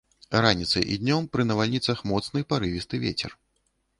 Раніцай 0.43 0.85
і 0.95 0.97
днём 1.01 1.27
пры 1.35 1.45
навальніцах 1.51 2.01
моцны 2.11 2.43
парывісты 2.53 2.95
вецер. 3.07 3.31